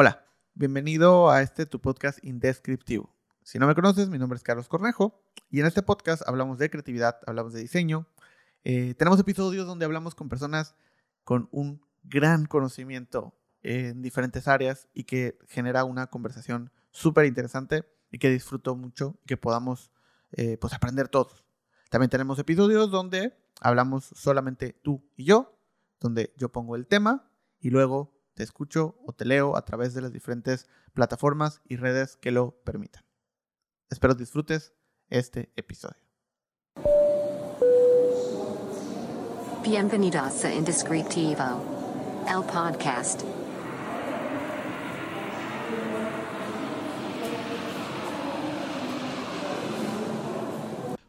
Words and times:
Hola, 0.00 0.24
bienvenido 0.54 1.28
a 1.28 1.42
este 1.42 1.66
tu 1.66 1.80
podcast 1.80 2.24
indescriptivo. 2.24 3.12
Si 3.42 3.58
no 3.58 3.66
me 3.66 3.74
conoces, 3.74 4.08
mi 4.08 4.16
nombre 4.16 4.36
es 4.36 4.44
Carlos 4.44 4.68
Cornejo 4.68 5.20
y 5.50 5.58
en 5.58 5.66
este 5.66 5.82
podcast 5.82 6.22
hablamos 6.28 6.56
de 6.58 6.70
creatividad, 6.70 7.18
hablamos 7.26 7.52
de 7.52 7.62
diseño. 7.62 8.06
Eh, 8.62 8.94
tenemos 8.94 9.18
episodios 9.18 9.66
donde 9.66 9.86
hablamos 9.86 10.14
con 10.14 10.28
personas 10.28 10.76
con 11.24 11.48
un 11.50 11.84
gran 12.04 12.46
conocimiento 12.46 13.34
en 13.62 14.00
diferentes 14.00 14.46
áreas 14.46 14.86
y 14.94 15.02
que 15.02 15.36
genera 15.48 15.82
una 15.82 16.06
conversación 16.06 16.70
súper 16.92 17.24
interesante 17.24 17.84
y 18.12 18.18
que 18.18 18.30
disfruto 18.30 18.76
mucho 18.76 19.18
y 19.24 19.26
que 19.26 19.36
podamos 19.36 19.90
eh, 20.30 20.58
pues 20.58 20.74
aprender 20.74 21.08
todos. 21.08 21.44
También 21.90 22.08
tenemos 22.08 22.38
episodios 22.38 22.92
donde 22.92 23.36
hablamos 23.60 24.12
solamente 24.14 24.78
tú 24.80 25.02
y 25.16 25.24
yo, 25.24 25.58
donde 25.98 26.32
yo 26.36 26.52
pongo 26.52 26.76
el 26.76 26.86
tema 26.86 27.28
y 27.58 27.70
luego 27.70 28.17
te 28.38 28.44
escucho 28.44 28.94
o 29.04 29.12
te 29.12 29.24
leo 29.24 29.56
a 29.56 29.64
través 29.64 29.94
de 29.94 30.00
las 30.00 30.12
diferentes 30.12 30.68
plataformas 30.94 31.60
y 31.64 31.74
redes 31.74 32.16
que 32.16 32.30
lo 32.30 32.52
permitan. 32.62 33.02
Espero 33.90 34.14
disfrutes 34.14 34.74
este 35.10 35.50
episodio. 35.56 35.98
Bienvenidos 39.64 40.44
a 40.44 40.54
Indescriptivo, 40.54 41.64
el 42.28 42.44
podcast. 42.44 43.22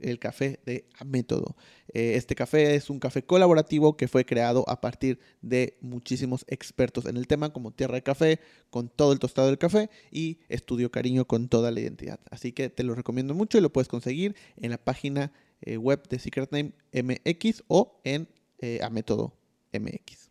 el 0.00 0.18
café 0.18 0.60
de 0.64 0.86
Amétodo. 0.98 1.56
Eh, 1.92 2.14
este 2.16 2.34
café 2.34 2.74
es 2.74 2.90
un 2.90 2.98
café 2.98 3.24
colaborativo 3.24 3.96
que 3.96 4.08
fue 4.08 4.24
creado 4.24 4.64
a 4.68 4.80
partir 4.80 5.18
de 5.42 5.76
muchísimos 5.80 6.44
expertos 6.48 7.06
en 7.06 7.16
el 7.16 7.26
tema, 7.26 7.52
como 7.52 7.70
Tierra 7.70 7.94
de 7.94 8.02
Café, 8.02 8.40
con 8.70 8.88
todo 8.88 9.12
el 9.12 9.18
tostado 9.18 9.48
del 9.48 9.58
café 9.58 9.90
y 10.10 10.38
Estudio 10.48 10.90
Cariño 10.90 11.26
con 11.26 11.48
toda 11.48 11.70
la 11.70 11.80
identidad. 11.80 12.20
Así 12.30 12.52
que 12.52 12.68
te 12.68 12.82
lo 12.82 12.94
recomiendo 12.94 13.34
mucho 13.34 13.58
y 13.58 13.60
lo 13.60 13.72
puedes 13.72 13.88
conseguir 13.88 14.36
en 14.56 14.70
la 14.70 14.78
página 14.78 15.32
eh, 15.62 15.76
web 15.76 16.06
de 16.08 16.18
Secret 16.18 16.50
Name 16.52 16.72
MX 16.92 17.64
o 17.68 18.00
en 18.04 18.28
eh, 18.58 18.80
Amétodo 18.82 19.34
MX. 19.72 20.30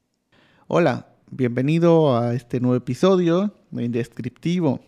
Hola, 0.67 1.15
bienvenido 1.31 2.17
a 2.17 2.33
este 2.35 2.59
nuevo 2.59 2.75
episodio 2.75 3.53
de 3.71 3.85
Indescriptivo. 3.85 4.81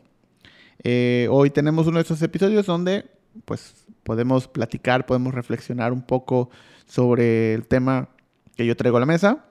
hoy 1.29 1.49
tenemos 1.49 1.87
uno 1.87 1.97
de 1.97 2.03
esos 2.03 2.21
episodios 2.21 2.65
donde 2.65 3.05
pues 3.45 3.87
podemos 4.07 4.47
platicar, 4.47 5.05
podemos 5.05 5.33
reflexionar 5.33 5.91
un 5.91 6.01
poco 6.01 6.49
sobre 6.85 7.53
el 7.53 7.67
tema 7.67 8.07
que 8.55 8.65
yo 8.65 8.77
traigo 8.77 8.95
a 8.95 9.01
la 9.01 9.05
mesa. 9.05 9.43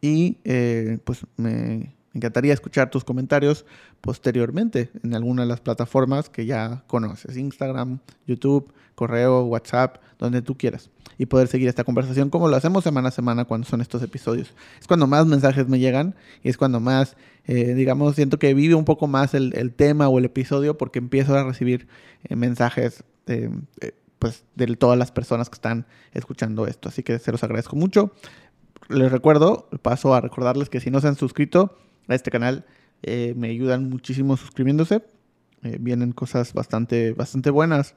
Y 0.00 0.38
eh, 0.42 0.98
pues 1.04 1.24
me 1.36 1.94
encantaría 2.12 2.52
escuchar 2.52 2.90
tus 2.90 3.04
comentarios 3.04 3.64
posteriormente 4.00 4.90
en 5.04 5.14
alguna 5.14 5.42
de 5.42 5.48
las 5.48 5.60
plataformas 5.60 6.28
que 6.28 6.44
ya 6.44 6.82
conoces, 6.88 7.36
Instagram, 7.36 8.00
YouTube, 8.26 8.72
correo, 8.96 9.44
WhatsApp, 9.44 9.98
donde 10.18 10.42
tú 10.42 10.58
quieras. 10.58 10.90
Y 11.16 11.26
poder 11.26 11.46
seguir 11.46 11.68
esta 11.68 11.84
conversación 11.84 12.30
como 12.30 12.48
lo 12.48 12.56
hacemos 12.56 12.82
semana 12.82 13.10
a 13.10 13.12
semana 13.12 13.44
cuando 13.44 13.68
son 13.68 13.80
estos 13.80 14.02
episodios. 14.02 14.54
Es 14.80 14.88
cuando 14.88 15.06
más 15.06 15.24
mensajes 15.24 15.68
me 15.68 15.78
llegan 15.78 16.16
y 16.42 16.48
es 16.48 16.56
cuando 16.56 16.80
más, 16.80 17.16
eh, 17.46 17.74
digamos, 17.74 18.16
siento 18.16 18.40
que 18.40 18.54
vive 18.54 18.74
un 18.74 18.84
poco 18.84 19.06
más 19.06 19.34
el, 19.34 19.72
tema 19.76 20.08
o 20.08 20.18
el 20.18 20.24
episodio 20.24 20.76
porque 20.76 20.98
empiezo 20.98 21.38
a 21.38 21.44
recibir 21.44 21.86
eh, 22.24 22.34
mensajes 22.34 23.04
eh, 23.26 23.50
pues, 24.18 24.44
de 24.54 24.66
todas 24.76 24.98
las 24.98 25.12
personas 25.12 25.50
que 25.50 25.54
están 25.54 25.86
escuchando 26.12 26.66
esto. 26.66 26.88
Así 26.88 27.02
que 27.02 27.18
se 27.18 27.32
los 27.32 27.42
agradezco 27.42 27.76
mucho. 27.76 28.12
Les 28.88 29.10
recuerdo, 29.10 29.68
paso 29.82 30.14
a 30.14 30.20
recordarles 30.20 30.68
que 30.68 30.80
si 30.80 30.90
no 30.90 31.00
se 31.00 31.08
han 31.08 31.16
suscrito 31.16 31.76
a 32.08 32.14
este 32.14 32.30
canal, 32.30 32.64
eh, 33.02 33.34
me 33.36 33.48
ayudan 33.48 33.90
muchísimo 33.90 34.36
suscribiéndose. 34.36 35.02
Eh, 35.62 35.76
vienen 35.80 36.12
cosas 36.12 36.52
bastante, 36.54 37.12
bastante 37.12 37.50
buenas. 37.50 37.94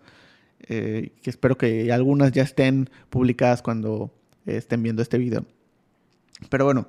que 0.68 1.14
espero 1.24 1.58
que 1.58 1.92
algunas 1.94 2.34
ya 2.34 2.44
estén 2.44 2.90
publicadas 3.10 3.62
cuando 3.62 4.12
estén 4.46 4.84
viendo 4.84 5.02
este 5.02 5.18
video. 5.18 5.46
Pero 6.50 6.66
bueno, 6.66 6.88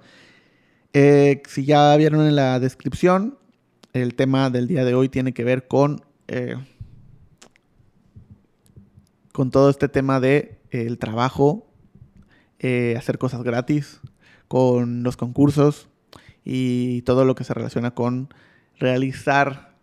si 0.92 1.64
ya 1.64 1.96
vieron 1.96 2.26
en 2.26 2.34
la 2.34 2.58
descripción, 2.58 3.38
el 3.92 4.16
tema 4.16 4.50
del 4.50 4.66
día 4.66 4.84
de 4.84 4.94
hoy 4.94 5.08
tiene 5.08 5.32
que 5.32 5.44
ver 5.44 5.68
con 5.68 6.02
con 9.40 9.50
todo 9.50 9.70
este 9.70 9.88
tema 9.88 10.20
de 10.20 10.58
eh, 10.70 10.84
el 10.86 10.98
trabajo, 10.98 11.66
eh, 12.58 12.94
hacer 12.98 13.16
cosas 13.16 13.42
gratis, 13.42 14.02
con 14.48 15.02
los 15.02 15.16
concursos 15.16 15.88
y 16.44 17.00
todo 17.06 17.24
lo 17.24 17.34
que 17.34 17.44
se 17.44 17.54
relaciona 17.54 17.92
con 17.94 18.28
realizar 18.78 19.74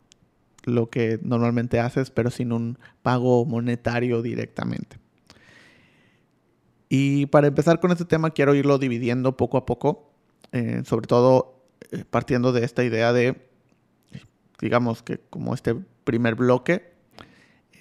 lo 0.63 0.91
que 0.91 1.17
normalmente 1.23 1.79
haces, 1.79 2.11
pero 2.11 2.29
sin 2.29 2.51
un 2.51 2.77
pago 3.01 3.45
monetario 3.45 4.21
directamente. 4.21 4.99
Y 6.87 7.25
para 7.25 7.47
empezar 7.47 7.79
con 7.79 7.91
este 7.91 8.05
tema, 8.05 8.29
quiero 8.29 8.53
irlo 8.53 8.77
dividiendo 8.77 9.37
poco 9.37 9.57
a 9.57 9.65
poco, 9.65 10.13
eh, 10.51 10.83
sobre 10.85 11.07
todo 11.07 11.63
partiendo 12.11 12.51
de 12.51 12.63
esta 12.63 12.83
idea 12.83 13.11
de, 13.11 13.49
digamos 14.61 15.01
que 15.01 15.17
como 15.31 15.55
este 15.55 15.73
primer 16.03 16.35
bloque, 16.35 16.96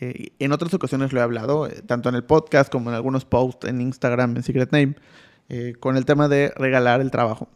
eh, 0.00 0.32
en 0.38 0.52
otras 0.52 0.74
ocasiones 0.74 1.12
lo 1.12 1.20
he 1.20 1.22
hablado, 1.22 1.66
eh, 1.66 1.82
tanto 1.86 2.08
en 2.08 2.14
el 2.14 2.24
podcast 2.24 2.70
como 2.70 2.90
en 2.90 2.96
algunos 2.96 3.24
posts 3.24 3.66
en 3.66 3.80
Instagram, 3.80 4.36
en 4.36 4.42
Secret 4.42 4.70
Name, 4.72 4.96
eh, 5.48 5.74
con 5.78 5.96
el 5.96 6.04
tema 6.04 6.28
de 6.28 6.52
regalar 6.56 7.00
el 7.00 7.10
trabajo. 7.10 7.48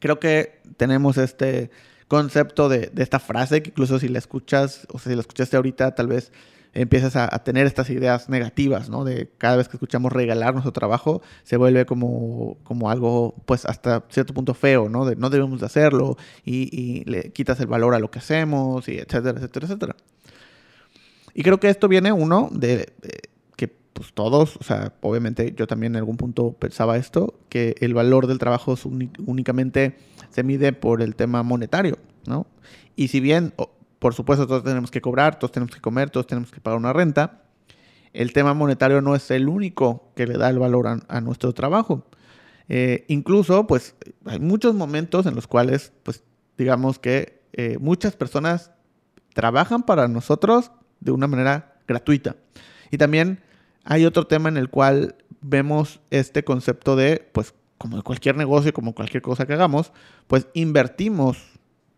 Creo 0.00 0.20
que 0.20 0.60
tenemos 0.76 1.16
este 1.18 1.70
concepto 2.08 2.68
de, 2.68 2.92
esta 2.96 3.18
frase 3.18 3.62
que 3.62 3.70
incluso 3.70 3.98
si 3.98 4.08
la 4.08 4.18
escuchas, 4.18 4.86
o 4.92 4.98
si 4.98 5.14
la 5.14 5.20
escuchaste 5.20 5.56
ahorita, 5.56 5.94
tal 5.94 6.08
vez 6.08 6.30
empiezas 6.74 7.16
a, 7.16 7.28
tener 7.44 7.66
estas 7.66 7.88
ideas 7.88 8.28
negativas, 8.28 8.90
¿no? 8.90 9.04
De 9.04 9.30
cada 9.38 9.56
vez 9.56 9.68
que 9.68 9.76
escuchamos 9.76 10.12
regalar 10.12 10.52
nuestro 10.54 10.72
trabajo, 10.72 11.22
se 11.44 11.56
vuelve 11.56 11.86
como, 11.86 12.58
como 12.64 12.90
algo, 12.90 13.34
pues 13.46 13.64
hasta 13.64 14.04
cierto 14.10 14.34
punto 14.34 14.54
feo, 14.54 14.88
¿no? 14.88 15.04
De 15.06 15.16
no 15.16 15.30
debemos 15.30 15.60
de 15.60 15.66
hacerlo 15.66 16.16
y, 16.44 16.68
y 16.78 17.04
le 17.04 17.32
quitas 17.32 17.60
el 17.60 17.68
valor 17.68 17.94
a 17.94 18.00
lo 18.00 18.10
que 18.10 18.18
hacemos, 18.18 18.88
y 18.88 18.98
etcétera, 18.98 19.38
etcétera, 19.38 19.66
etcétera. 19.66 19.96
Y 21.34 21.42
creo 21.42 21.58
que 21.58 21.68
esto 21.68 21.88
viene, 21.88 22.12
uno, 22.12 22.48
de, 22.52 22.92
que 23.56 23.68
pues 23.68 24.12
todos, 24.14 24.56
o 24.56 24.64
sea, 24.64 24.94
obviamente 25.00 25.52
yo 25.56 25.66
también 25.66 25.92
en 25.92 25.98
algún 25.98 26.16
punto 26.16 26.52
pensaba 26.52 26.96
esto, 26.96 27.34
que 27.48 27.74
el 27.80 27.92
valor 27.92 28.28
del 28.28 28.38
trabajo 28.38 28.76
únicamente 29.26 29.96
se 30.30 30.44
mide 30.44 30.72
por 30.72 31.02
el 31.02 31.16
tema 31.16 31.42
monetario, 31.42 31.98
¿no? 32.26 32.46
Y 32.96 33.08
si 33.08 33.18
bien, 33.18 33.52
por 33.98 34.14
supuesto, 34.14 34.46
todos 34.46 34.62
tenemos 34.62 34.92
que 34.92 35.00
cobrar, 35.00 35.38
todos 35.38 35.50
tenemos 35.50 35.74
que 35.74 35.80
comer, 35.80 36.10
todos 36.10 36.26
tenemos 36.26 36.52
que 36.52 36.60
pagar 36.60 36.78
una 36.78 36.92
renta, 36.92 37.42
el 38.12 38.32
tema 38.32 38.54
monetario 38.54 39.02
no 39.02 39.16
es 39.16 39.30
el 39.32 39.48
único 39.48 40.12
que 40.14 40.26
le 40.26 40.38
da 40.38 40.48
el 40.48 40.60
valor 40.60 40.86
a, 40.86 41.20
nuestro 41.20 41.52
trabajo. 41.52 42.06
Eh, 42.68 43.04
incluso, 43.08 43.66
pues, 43.66 43.96
hay 44.24 44.38
muchos 44.38 44.74
momentos 44.74 45.26
en 45.26 45.34
los 45.34 45.48
cuales, 45.48 45.92
pues, 46.04 46.22
digamos 46.56 47.00
que 47.00 47.42
eh, 47.52 47.76
muchas 47.80 48.14
personas 48.14 48.70
trabajan 49.34 49.82
para 49.82 50.06
nosotros 50.06 50.70
de 51.04 51.12
una 51.12 51.26
manera 51.28 51.76
gratuita. 51.86 52.36
Y 52.90 52.98
también 52.98 53.40
hay 53.84 54.06
otro 54.06 54.26
tema 54.26 54.48
en 54.48 54.56
el 54.56 54.70
cual 54.70 55.16
vemos 55.40 56.00
este 56.10 56.42
concepto 56.42 56.96
de, 56.96 57.28
pues, 57.32 57.54
como 57.78 58.02
cualquier 58.02 58.36
negocio, 58.36 58.72
como 58.72 58.94
cualquier 58.94 59.22
cosa 59.22 59.46
que 59.46 59.52
hagamos, 59.52 59.92
pues 60.26 60.48
invertimos 60.54 61.38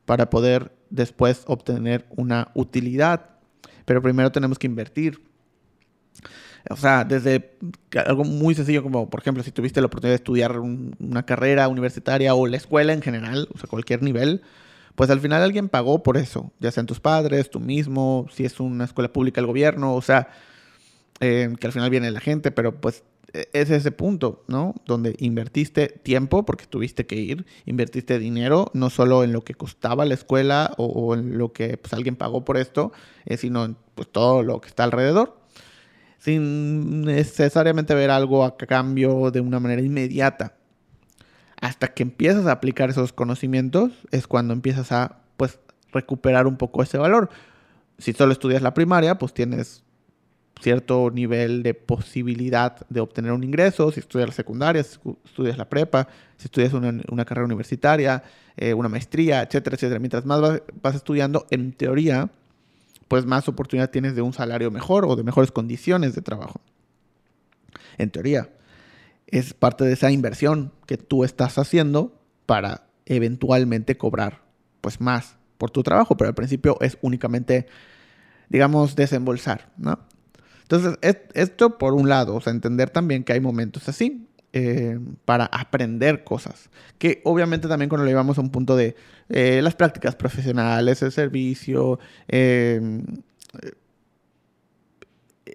para 0.04 0.28
poder 0.30 0.72
después 0.90 1.44
obtener 1.46 2.06
una 2.10 2.50
utilidad. 2.54 3.30
Pero 3.84 4.02
primero 4.02 4.32
tenemos 4.32 4.58
que 4.58 4.66
invertir. 4.66 5.22
O 6.68 6.76
sea, 6.76 7.04
desde 7.04 7.56
algo 8.04 8.24
muy 8.24 8.54
sencillo 8.54 8.82
como, 8.82 9.08
por 9.08 9.20
ejemplo, 9.20 9.44
si 9.44 9.52
tuviste 9.52 9.80
la 9.80 9.86
oportunidad 9.86 10.12
de 10.12 10.16
estudiar 10.16 10.58
una 10.58 11.24
carrera 11.24 11.68
universitaria 11.68 12.34
o 12.34 12.46
la 12.48 12.56
escuela 12.56 12.92
en 12.92 13.02
general, 13.02 13.48
o 13.54 13.58
sea, 13.58 13.68
cualquier 13.68 14.02
nivel, 14.02 14.42
pues 14.96 15.10
al 15.10 15.20
final 15.20 15.42
alguien 15.42 15.68
pagó 15.68 16.02
por 16.02 16.16
eso, 16.16 16.52
ya 16.58 16.72
sean 16.72 16.86
tus 16.86 17.00
padres, 17.00 17.50
tú 17.50 17.60
mismo, 17.60 18.26
si 18.32 18.44
es 18.44 18.58
una 18.60 18.84
escuela 18.84 19.12
pública, 19.12 19.40
el 19.40 19.46
gobierno, 19.46 19.94
o 19.94 20.02
sea, 20.02 20.28
eh, 21.20 21.54
que 21.60 21.66
al 21.66 21.72
final 21.72 21.90
viene 21.90 22.10
la 22.10 22.20
gente, 22.20 22.50
pero 22.50 22.80
pues 22.80 23.04
e, 23.32 23.48
es 23.52 23.70
ese 23.70 23.92
punto, 23.92 24.44
¿no? 24.48 24.74
Donde 24.86 25.14
invertiste 25.18 25.88
tiempo, 25.88 26.44
porque 26.44 26.66
tuviste 26.66 27.06
que 27.06 27.16
ir, 27.16 27.46
invertiste 27.66 28.18
dinero, 28.18 28.70
no 28.74 28.90
solo 28.90 29.22
en 29.22 29.32
lo 29.32 29.42
que 29.42 29.54
costaba 29.54 30.04
la 30.06 30.14
escuela 30.14 30.72
o, 30.78 31.14
en 31.14 31.38
lo 31.38 31.52
que 31.52 31.76
pues, 31.76 31.92
alguien 31.92 32.16
pagó 32.16 32.44
por 32.44 32.56
esto, 32.56 32.92
eh, 33.26 33.36
sino 33.36 33.64
en 33.64 33.76
pues, 33.94 34.10
todo 34.10 34.42
lo 34.42 34.60
que 34.60 34.68
está 34.68 34.84
alrededor. 34.84 35.38
sin 36.18 37.02
necesariamente 37.02 37.94
ver 37.94 38.10
algo 38.10 38.44
a 38.44 38.56
cambio 38.56 39.30
de 39.30 39.40
una 39.40 39.60
manera 39.60 39.82
inmediata. 39.82 40.55
Hasta 41.66 41.88
que 41.88 42.04
empiezas 42.04 42.46
a 42.46 42.52
aplicar 42.52 42.90
esos 42.90 43.12
conocimientos 43.12 43.90
es 44.12 44.28
cuando 44.28 44.54
empiezas 44.54 44.92
a 44.92 45.18
pues 45.36 45.58
recuperar 45.90 46.46
un 46.46 46.56
poco 46.56 46.80
ese 46.80 46.96
valor. 46.96 47.28
Si 47.98 48.12
solo 48.12 48.30
estudias 48.30 48.62
la 48.62 48.72
primaria, 48.72 49.18
pues 49.18 49.34
tienes 49.34 49.82
cierto 50.60 51.10
nivel 51.10 51.64
de 51.64 51.74
posibilidad 51.74 52.86
de 52.88 53.00
obtener 53.00 53.32
un 53.32 53.42
ingreso, 53.42 53.90
si 53.90 53.98
estudias 53.98 54.28
la 54.28 54.34
secundaria, 54.34 54.80
si 54.84 54.96
estudias 55.24 55.58
la 55.58 55.68
prepa, 55.68 56.06
si 56.36 56.44
estudias 56.44 56.72
una, 56.72 57.24
carrera 57.24 57.46
universitaria, 57.46 58.22
eh, 58.56 58.72
una 58.72 58.88
maestría, 58.88 59.42
etcétera, 59.42 59.74
etcétera. 59.74 59.98
Mientras 59.98 60.24
más 60.24 60.60
vas, 60.80 60.94
estudiando, 60.94 61.48
en 61.50 61.72
teoría, 61.72 62.30
pues 63.08 63.26
más 63.26 63.48
oportunidad 63.48 63.90
tienes 63.90 64.14
de 64.14 64.22
un 64.22 64.32
salario 64.32 64.70
mejor 64.70 65.04
o 65.04 65.16
de 65.16 65.24
mejores 65.24 65.50
condiciones 65.50 66.14
de 66.14 66.22
trabajo. 66.22 66.60
En 67.98 68.10
teoría, 68.10 68.50
es 69.26 69.54
parte 69.54 69.84
de 69.84 69.92
esa 69.92 70.10
inversión 70.10 70.72
que 70.86 70.96
tú 70.96 71.24
estás 71.24 71.58
haciendo 71.58 72.20
para 72.46 72.88
eventualmente 73.06 73.96
cobrar 73.96 74.42
pues 74.80 75.00
más 75.00 75.36
por 75.58 75.70
tu 75.70 75.82
trabajo, 75.82 76.16
pero 76.16 76.28
al 76.28 76.34
principio 76.34 76.76
es 76.80 76.98
únicamente 77.00 77.66
digamos 78.48 78.94
desembolsar, 78.96 79.72
¿no? 79.76 79.98
Entonces, 80.62 80.98
esto 81.34 81.78
por 81.78 81.94
un 81.94 82.08
lado, 82.08 82.34
o 82.34 82.40
sea, 82.40 82.52
entender 82.52 82.90
también 82.90 83.22
que 83.22 83.32
hay 83.32 83.40
momentos 83.40 83.88
así 83.88 84.26
eh, 84.52 84.98
para 85.24 85.44
aprender 85.46 86.24
cosas. 86.24 86.70
Que 86.98 87.20
obviamente 87.24 87.68
también 87.68 87.88
cuando 87.88 88.04
lo 88.04 88.10
llevamos 88.10 88.38
a 88.38 88.40
un 88.40 88.50
punto 88.50 88.74
de 88.74 88.96
eh, 89.28 89.60
las 89.62 89.76
prácticas 89.76 90.16
profesionales, 90.16 91.02
el 91.02 91.12
servicio, 91.12 92.00
em, 92.26 93.04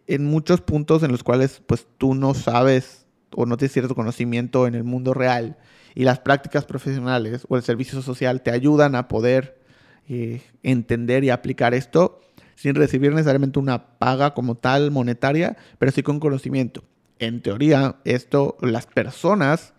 en 0.07 0.25
muchos 0.25 0.61
puntos 0.61 1.03
en 1.03 1.11
los 1.11 1.23
cuales 1.23 1.61
pues 1.65 1.87
tú 1.97 2.15
no 2.15 2.33
sabes 2.33 3.00
o 3.35 3.45
no 3.45 3.57
tienes 3.57 3.73
cierto 3.73 3.95
conocimiento 3.95 4.67
en 4.67 4.75
el 4.75 4.83
mundo 4.83 5.13
real 5.13 5.57
y 5.95 6.03
las 6.03 6.19
prácticas 6.19 6.65
profesionales 6.65 7.45
o 7.49 7.57
el 7.57 7.63
servicio 7.63 8.01
social 8.01 8.41
te 8.41 8.51
ayudan 8.51 8.95
a 8.95 9.07
poder 9.07 9.59
eh, 10.07 10.41
entender 10.63 11.23
y 11.23 11.29
aplicar 11.29 11.73
esto, 11.73 12.21
sin 12.55 12.75
recibir 12.75 13.11
necesariamente 13.11 13.59
una 13.59 13.97
paga 13.97 14.33
como 14.33 14.55
tal 14.55 14.91
monetaria, 14.91 15.57
pero 15.79 15.91
sí 15.91 16.03
con 16.03 16.19
conocimiento. 16.19 16.83
En 17.19 17.41
teoría, 17.41 17.97
esto, 18.03 18.57
las 18.61 18.87
personas 18.87 19.73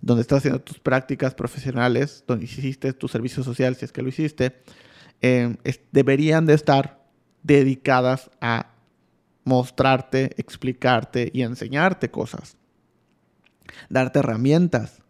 donde 0.00 0.22
estás 0.22 0.38
haciendo 0.38 0.60
tus 0.60 0.78
prácticas 0.78 1.34
profesionales, 1.34 2.24
donde 2.26 2.44
hiciste 2.44 2.92
tu 2.92 3.08
servicio 3.08 3.42
social, 3.42 3.76
si 3.76 3.84
es 3.84 3.92
que 3.92 4.02
lo 4.02 4.08
hiciste, 4.08 4.62
eh, 5.20 5.56
deberían 5.92 6.46
de 6.46 6.54
estar 6.54 7.00
dedicadas 7.42 8.30
a 8.40 8.72
mostrarte, 9.44 10.32
explicarte 10.36 11.30
y 11.32 11.42
enseñarte 11.42 12.10
cosas. 12.10 12.56
Darte 13.88 14.20
herramientas 14.20 15.02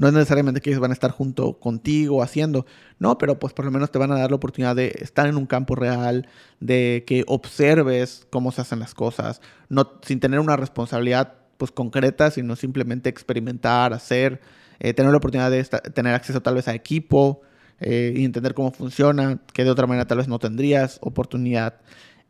no 0.00 0.08
es 0.08 0.14
necesariamente 0.14 0.62
que 0.62 0.70
ellos 0.70 0.80
van 0.80 0.92
a 0.92 0.94
estar 0.94 1.10
junto 1.10 1.60
contigo 1.60 2.22
haciendo, 2.22 2.64
no, 2.98 3.18
pero 3.18 3.38
pues 3.38 3.52
por 3.52 3.66
lo 3.66 3.70
menos 3.70 3.90
te 3.92 3.98
van 3.98 4.10
a 4.10 4.18
dar 4.18 4.30
la 4.30 4.36
oportunidad 4.36 4.74
de 4.74 4.94
estar 4.98 5.26
en 5.26 5.36
un 5.36 5.44
campo 5.44 5.74
real, 5.74 6.26
de 6.58 7.04
que 7.06 7.22
observes 7.26 8.26
cómo 8.30 8.50
se 8.50 8.62
hacen 8.62 8.78
las 8.78 8.94
cosas, 8.94 9.42
no, 9.68 10.00
sin 10.00 10.18
tener 10.18 10.40
una 10.40 10.56
responsabilidad 10.56 11.34
pues 11.58 11.70
concreta, 11.70 12.30
sino 12.30 12.56
simplemente 12.56 13.10
experimentar, 13.10 13.92
hacer, 13.92 14.40
eh, 14.78 14.94
tener 14.94 15.12
la 15.12 15.18
oportunidad 15.18 15.50
de 15.50 15.62
tener 15.64 16.14
acceso 16.14 16.40
tal 16.40 16.54
vez 16.54 16.66
a 16.68 16.74
equipo 16.74 17.42
eh, 17.78 18.14
y 18.16 18.24
entender 18.24 18.54
cómo 18.54 18.72
funciona, 18.72 19.38
que 19.52 19.64
de 19.64 19.70
otra 19.70 19.86
manera 19.86 20.06
tal 20.06 20.16
vez 20.16 20.28
no 20.28 20.38
tendrías 20.38 20.98
oportunidad. 21.02 21.74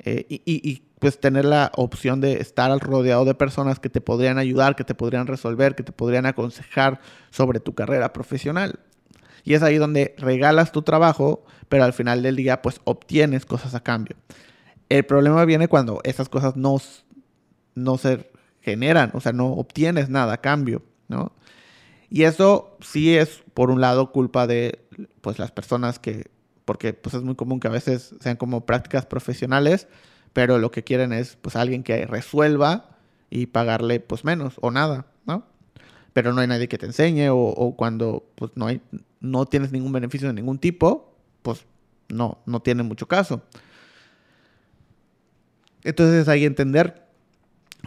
Eh, 0.03 0.25
y, 0.29 0.83
pues 0.99 1.19
tener 1.19 1.47
la 1.47 1.73
opción 1.77 2.21
de 2.21 2.41
estar 2.41 2.79
rodeado 2.79 3.25
de 3.25 3.35
personas 3.35 3.81
que 3.81 3.89
te 3.89 4.03
podrían 4.03 4.37
ayudar, 4.37 4.77
que 4.77 4.85
te 4.85 4.95
podrían 4.95 5.27
resolver, 5.27 5.75
que 5.75 5.83
te 5.83 5.93
podrían 5.93 6.27
aconsejar 6.27 7.01
sobre 7.31 7.59
tu 7.59 7.75
carrera 7.75 8.13
profesional. 8.13 8.81
Y 9.43 9.55
es 9.55 9.63
ahí 9.63 9.79
donde 9.79 10.15
regalas 10.19 10.73
tu 10.73 10.83
trabajo, 10.83 11.43
pero 11.71 11.85
al 11.85 11.95
final 11.95 12.23
del 12.23 12.37
día 12.37 12.61
pues 12.61 12.83
obtienes 12.85 13.47
cosas 13.47 13.75
a 13.75 13.81
cambio. 13.81 14.17
El 14.91 15.05
problema 15.05 15.43
viene 15.47 15.69
cuando 15.69 16.01
esas 16.05 16.29
cosas 16.29 16.55
no, 16.55 16.77
no 17.75 17.97
se 17.97 18.31
generan, 18.61 19.11
o 19.15 19.21
sea, 19.21 19.33
no 19.33 19.53
obtienes 19.53 20.11
nada 20.11 20.35
a 20.35 20.41
cambio, 20.43 20.83
¿no? 21.09 21.33
Y 22.11 22.25
eso 22.25 22.77
sí 22.81 23.17
es, 23.17 23.43
por 23.55 23.71
un 23.71 23.81
lado, 23.81 24.13
culpa 24.13 24.47
de 24.47 24.81
pues 25.23 25.39
las 25.39 25.51
personas 25.51 25.99
que, 25.99 26.27
porque 26.71 26.93
pues 26.93 27.17
es 27.17 27.23
muy 27.23 27.35
común 27.35 27.59
que 27.59 27.67
a 27.67 27.73
veces 27.73 28.15
sean 28.21 28.37
como 28.37 28.65
prácticas 28.65 29.05
profesionales, 29.05 29.89
pero 30.33 30.61
lo 30.61 30.71
que 30.71 30.85
quieren 30.85 31.13
es 31.13 31.37
pues 31.43 31.57
alguien 31.57 31.83
que 31.83 32.07
resuelva 32.07 32.97
y 33.29 33.47
pagarle 33.47 33.99
pues 33.99 34.25
menos 34.25 34.55
o 34.61 34.71
nada, 34.71 35.07
¿no? 35.27 35.45
Pero 36.13 36.33
no 36.33 36.41
hay 36.41 36.47
nadie 36.47 36.69
que 36.69 36.79
te 36.79 36.87
enseñe 36.87 37.29
o, 37.29 37.75
cuando 37.77 38.25
pues 38.37 38.53
no 38.55 38.69
hay 38.69 38.81
no 39.19 39.47
tienes 39.47 39.73
ningún 39.73 39.91
beneficio 39.91 40.29
de 40.29 40.35
ningún 40.35 40.61
tipo, 40.61 41.13
pues 41.43 41.67
no 42.09 42.39
no 42.47 42.63
tiene 42.63 42.85
mucho 42.85 43.09
caso. 43.09 43.43
Entonces 45.83 46.29
hay 46.29 46.39
que 46.39 46.47
entender 46.47 47.05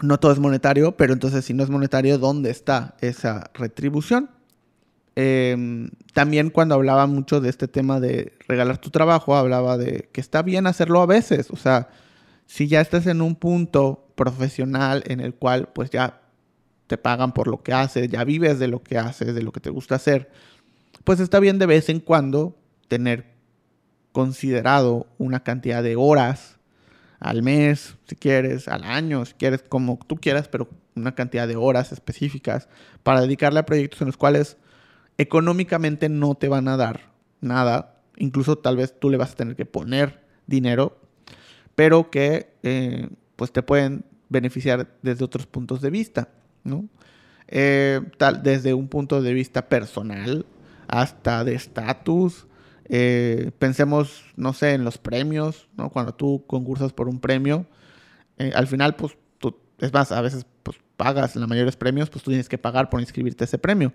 no 0.01 0.19
todo 0.19 0.33
es 0.33 0.39
monetario, 0.39 0.97
pero 0.97 1.13
entonces 1.13 1.45
si 1.45 1.53
no 1.53 1.63
es 1.63 1.69
monetario, 1.69 2.17
¿dónde 2.17 2.49
está 2.49 2.97
esa 2.99 3.49
retribución? 3.53 4.29
Em, 5.15 5.91
también 6.13 6.49
cuando 6.49 6.75
hablaba 6.75 7.05
mucho 7.05 7.39
de 7.39 7.49
este 7.49 7.67
tema 7.67 7.99
de 7.99 8.33
regalar 8.47 8.79
tu 8.79 8.89
trabajo, 8.89 9.35
hablaba 9.35 9.77
de 9.77 10.09
que 10.11 10.21
está 10.21 10.41
bien 10.41 10.65
hacerlo 10.65 11.01
a 11.01 11.05
veces, 11.05 11.51
o 11.51 11.55
sea, 11.55 11.89
si 12.47 12.67
ya 12.67 12.81
estás 12.81 13.05
en 13.05 13.21
un 13.21 13.35
punto 13.35 14.07
profesional 14.15 15.03
en 15.07 15.19
el 15.19 15.35
cual 15.35 15.69
pues 15.73 15.91
ya 15.91 16.21
te 16.87 16.97
pagan 16.97 17.33
por 17.33 17.47
lo 17.47 17.61
que 17.61 17.73
haces, 17.73 18.09
ya 18.09 18.23
vives 18.23 18.59
de 18.59 18.67
lo 18.67 18.81
que 18.81 18.97
haces, 18.97 19.35
de 19.35 19.43
lo 19.43 19.51
que 19.51 19.59
te 19.59 19.69
gusta 19.69 19.95
hacer, 19.95 20.31
pues 21.03 21.19
está 21.19 21.39
bien 21.39 21.59
de 21.59 21.67
vez 21.67 21.89
en 21.89 21.99
cuando 21.99 22.57
tener 22.87 23.33
considerado 24.11 25.07
una 25.17 25.43
cantidad 25.43 25.83
de 25.83 25.95
horas 25.95 26.57
al 27.19 27.41
mes, 27.41 27.95
si 28.05 28.15
quieres, 28.15 28.67
al 28.67 28.83
año, 28.83 29.25
si 29.25 29.33
quieres, 29.33 29.63
como 29.63 29.99
tú 30.07 30.17
quieras, 30.17 30.47
pero 30.47 30.69
una 30.95 31.15
cantidad 31.15 31.47
de 31.47 31.55
horas 31.55 31.91
específicas 31.91 32.67
para 33.01 33.21
dedicarle 33.21 33.59
a 33.59 33.65
proyectos 33.65 34.01
en 34.01 34.07
los 34.07 34.17
cuales 34.17 34.57
económicamente 35.17 36.09
no 36.09 36.35
te 36.35 36.47
van 36.47 36.67
a 36.67 36.77
dar 36.77 37.11
nada, 37.41 38.01
incluso 38.17 38.57
tal 38.57 38.77
vez 38.77 38.99
tú 38.99 39.09
le 39.09 39.17
vas 39.17 39.31
a 39.31 39.35
tener 39.35 39.55
que 39.55 39.65
poner 39.65 40.23
dinero 40.47 41.03
pero 41.75 42.09
que 42.09 42.53
eh, 42.63 43.09
pues 43.35 43.51
te 43.51 43.63
pueden 43.63 44.05
beneficiar 44.29 44.95
desde 45.01 45.25
otros 45.25 45.47
puntos 45.47 45.81
de 45.81 45.89
vista, 45.89 46.29
¿no? 46.63 46.87
Eh, 47.47 48.01
tal, 48.17 48.41
desde 48.43 48.73
un 48.73 48.87
punto 48.87 49.21
de 49.21 49.33
vista 49.33 49.67
personal 49.67 50.45
hasta 50.87 51.43
de 51.43 51.55
estatus. 51.55 52.47
Eh, 52.85 53.51
pensemos, 53.59 54.25
no 54.35 54.53
sé, 54.53 54.73
en 54.73 54.83
los 54.83 54.97
premios, 54.97 55.67
¿no? 55.77 55.89
Cuando 55.89 56.13
tú 56.13 56.43
concursas 56.47 56.93
por 56.93 57.07
un 57.07 57.19
premio, 57.19 57.65
al 58.55 58.67
final, 58.67 58.95
pues, 58.95 59.15
tú, 59.37 59.55
es 59.79 59.93
más, 59.93 60.11
a 60.11 60.19
veces, 60.21 60.45
pues, 60.63 60.77
pagas 60.97 61.35
en 61.35 61.41
los 61.41 61.49
mayores 61.49 61.75
premios, 61.75 62.09
pues 62.09 62.23
tú 62.23 62.31
tienes 62.31 62.49
que 62.49 62.57
pagar 62.57 62.89
por 62.89 62.99
inscribirte 62.99 63.43
a 63.43 63.45
ese 63.45 63.57
premio. 63.57 63.93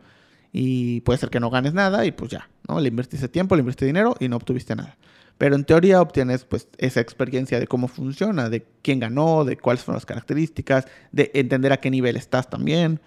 Y 0.52 1.00
puede 1.02 1.19
ser 1.19 1.31
que 1.31 1.40
no 1.40 1.50
ganes 1.50 1.75
nada 1.75 2.07
y 2.07 2.12
pues 2.12 2.31
ya, 2.31 2.49
¿no? 2.69 2.81
Le 2.81 2.88
invertiste 2.88 3.28
tiempo, 3.28 3.55
le 3.55 3.61
invertiste 3.61 3.87
dinero 3.87 4.14
y 4.19 4.28
no 4.28 4.37
obtuviste 4.37 4.75
nada. 4.75 4.97
Pero 5.37 5.55
en 5.55 5.64
teoría 5.64 6.00
obtienes 6.00 6.45
pues 6.45 6.69
esa 6.78 7.00
experiencia 7.00 7.61
de 7.61 7.67
cómo 7.67 7.87
funciona, 7.87 8.49
de 8.49 8.67
quién 8.83 8.99
ganó, 8.99 9.45
de 9.45 9.57
cuáles 9.57 9.83
son 9.83 9.95
las 9.95 10.05
características, 10.05 10.87
de 11.12 11.31
entender 11.35 11.73
a 11.73 11.78
qué 11.78 11.90
nivel 11.90 12.17
estás 12.17 12.50
también 12.50 13.00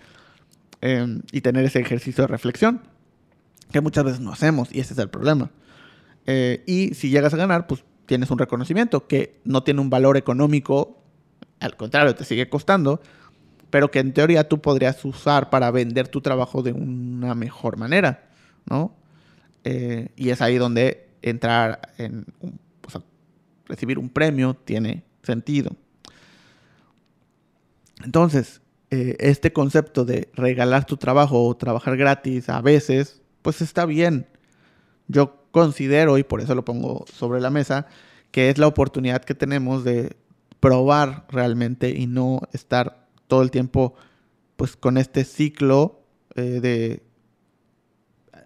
em, 0.79 1.21
y 1.31 1.41
tener 1.41 1.65
ese 1.65 1.79
ejercicio 1.79 2.23
de 2.23 2.27
reflexión 2.27 2.81
que 3.71 3.81
muchas 3.81 4.03
veces 4.03 4.19
no 4.19 4.31
hacemos 4.31 4.69
y 4.71 4.79
ese 4.79 4.93
es 4.93 4.99
el 4.99 5.09
problema. 5.09 5.51
Eh, 6.25 6.63
y 6.65 6.93
si 6.93 7.09
llegas 7.09 7.33
a 7.33 7.37
ganar, 7.37 7.67
pues 7.67 7.83
tienes 8.05 8.29
un 8.31 8.37
reconocimiento 8.37 9.07
que 9.07 9.39
no 9.43 9.63
tiene 9.63 9.81
un 9.81 9.89
valor 9.89 10.17
económico, 10.17 11.01
al 11.59 11.75
contrario, 11.75 12.15
te 12.15 12.23
sigue 12.23 12.49
costando, 12.49 13.01
pero 13.71 13.89
que 13.89 13.99
en 13.99 14.13
teoría 14.13 14.47
tú 14.47 14.61
podrías 14.61 15.03
usar 15.05 15.49
para 15.49 15.71
vender 15.71 16.07
tu 16.09 16.21
trabajo 16.21 16.61
de 16.61 16.73
una 16.73 17.33
mejor 17.33 17.77
manera, 17.77 18.29
¿no? 18.69 18.93
Eh, 19.63 20.09
y 20.15 20.29
es 20.29 20.41
ahí 20.41 20.57
donde 20.57 21.09
entrar 21.21 21.93
en, 21.97 22.25
recibir 23.65 23.97
un 23.97 24.09
premio 24.09 24.53
tiene 24.53 25.03
sentido. 25.23 25.71
Entonces, 28.03 28.61
eh, 28.89 29.15
este 29.19 29.53
concepto 29.53 30.03
de 30.03 30.29
regalar 30.33 30.85
tu 30.85 30.97
trabajo 30.97 31.47
o 31.47 31.55
trabajar 31.55 31.95
gratis 31.95 32.49
a 32.49 32.61
veces, 32.61 33.21
pues 33.41 33.61
está 33.61 33.85
bien. 33.85 34.27
Yo 35.07 35.45
considero, 35.51 36.17
y 36.17 36.23
por 36.23 36.41
eso 36.41 36.55
lo 36.55 36.65
pongo 36.65 37.05
sobre 37.13 37.39
la 37.39 37.49
mesa, 37.49 37.87
que 38.31 38.49
es 38.49 38.57
la 38.57 38.67
oportunidad 38.67 39.23
que 39.23 39.35
tenemos 39.35 39.83
de 39.83 40.17
probar 40.59 41.25
realmente 41.29 41.89
y 41.89 42.07
no 42.07 42.41
estar 42.51 43.07
todo 43.31 43.43
el 43.43 43.49
tiempo 43.49 43.93
pues 44.57 44.75
con 44.75 44.97
este 44.97 45.23
ciclo 45.23 46.03
eh, 46.35 46.59
de 46.59 47.01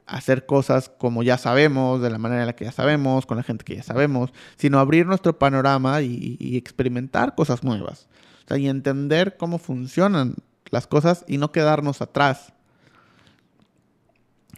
hacer 0.06 0.46
cosas 0.46 0.89
como 0.89 1.24
ya 1.24 1.39
sabemos, 1.39 2.04
de 2.04 2.12
la 2.12 2.20
manera 2.20 2.42
en 2.42 2.46
la 2.46 2.56
que 2.56 2.65
ya 2.65 2.72
sabemos, 2.72 3.25
con 3.25 3.38
la 3.38 3.42
gente 3.42 3.65
que 3.65 3.77
ya 3.77 3.82
sabemos, 3.82 4.32
sino 4.58 4.77
abrir 4.77 5.08
nuestro 5.08 5.39
panorama 5.39 6.04
y, 6.04 6.56
experimentar 6.56 7.34
cosas 7.34 7.63
nuevas. 7.63 8.08
O 8.46 8.50
sea, 8.50 8.58
y 8.60 8.68
entender 8.68 9.38
cómo 9.38 9.58
funcionan 9.58 10.36
las 10.70 10.86
cosas 10.86 11.25
y 11.27 11.39
no 11.39 11.51
quedarnos 11.51 12.04
atrás. 12.04 12.54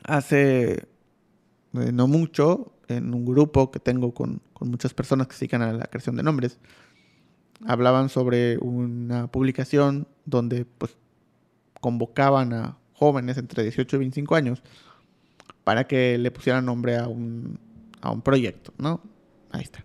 Hace 0.03 0.89
eh, 1.73 1.91
no 1.93 2.09
mucho, 2.09 2.73
en 2.89 3.13
un 3.13 3.23
grupo 3.23 3.71
que 3.71 3.79
tengo 3.79 4.13
con, 4.13 4.41
con 4.51 4.69
muchas 4.69 4.93
personas 4.93 5.27
que 5.27 5.35
se 5.35 5.39
dedican 5.45 5.61
a 5.61 5.71
la 5.71 5.85
creación 5.85 6.17
de 6.17 6.23
nombres, 6.23 6.59
hablaban 7.65 8.09
sobre 8.09 8.57
una 8.59 9.27
publicación 9.27 10.07
donde 10.25 10.65
pues 10.65 10.95
convocaban 11.81 12.53
a 12.53 12.77
jóvenes 12.93 13.37
entre 13.37 13.63
18 13.63 13.95
y 13.95 13.99
25 13.99 14.35
años 14.35 14.63
para 15.63 15.85
que 15.85 16.17
le 16.17 16.31
pusieran 16.31 16.65
nombre 16.65 16.97
a 16.97 17.07
un, 17.07 17.59
a 18.01 18.11
un 18.11 18.21
proyecto, 18.21 18.73
¿no? 18.77 19.01
Ahí 19.51 19.63
está. 19.63 19.83